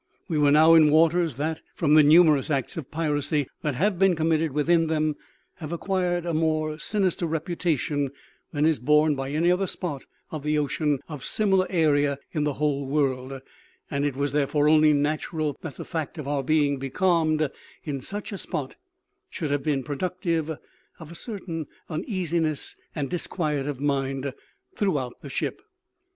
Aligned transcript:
We 0.27 0.39
were 0.39 0.49
now 0.51 0.73
in 0.73 0.89
waters 0.89 1.35
that, 1.35 1.61
from 1.75 1.93
the 1.93 2.01
numerous 2.01 2.49
acts 2.49 2.75
of 2.75 2.89
piracy 2.89 3.45
that 3.61 3.75
have 3.75 3.99
been 3.99 4.15
committed 4.15 4.51
within 4.51 4.87
them, 4.87 5.15
have 5.57 5.71
acquired 5.71 6.25
a 6.25 6.33
more 6.33 6.79
sinister 6.79 7.27
reputation 7.27 8.09
than 8.51 8.65
is 8.65 8.79
borne 8.79 9.13
by 9.13 9.29
any 9.29 9.51
other 9.51 9.67
spot 9.67 10.05
of 10.31 10.43
ocean 10.47 11.01
of 11.07 11.23
similar 11.23 11.67
area 11.69 12.17
in 12.31 12.45
the 12.45 12.53
whole 12.55 12.87
world; 12.87 13.41
and 13.91 14.03
it 14.03 14.15
was 14.15 14.31
therefore 14.31 14.67
only 14.67 14.91
natural 14.91 15.55
that 15.61 15.75
the 15.75 15.85
fact 15.85 16.17
of 16.17 16.27
our 16.27 16.41
being 16.41 16.77
becalmed 16.79 17.51
in 17.83 18.01
such 18.01 18.31
a 18.31 18.39
spot 18.39 18.73
should 19.29 19.51
have 19.51 19.61
been 19.61 19.83
productive 19.83 20.49
of 20.97 21.11
a 21.11 21.15
certain 21.15 21.67
uneasiness 21.91 22.75
and 22.95 23.11
disquiet 23.11 23.67
of 23.67 23.79
mind 23.79 24.33
throughout 24.75 25.21
the 25.21 25.29
ship. 25.29 25.61